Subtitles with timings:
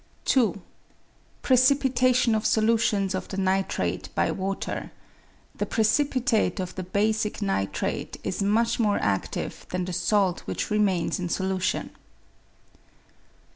[0.25, 0.59] 2.
[1.43, 4.91] Precipitation of solutions of the nitrates by water;
[5.55, 11.19] the precipitate of the basic nitrate is much more adive than the salt which remains
[11.19, 11.91] in solution.